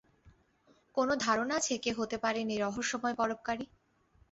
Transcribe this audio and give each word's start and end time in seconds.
কোনো 0.95 1.13
ধারণা 1.17 1.53
আছে 1.59 1.73
কে 1.83 1.91
হতে 1.99 2.17
পারেন 2.23 2.45
এই 2.49 2.59
রহস্যময় 2.59 3.15
পরোপকারী? 3.19 3.65